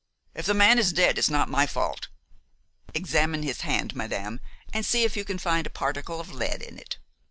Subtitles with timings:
[0.33, 2.07] "If the man is dead it's not my fault;
[2.91, 4.39] examine his hand, madame,
[4.73, 6.97] and see if you can find a particle of lead in it."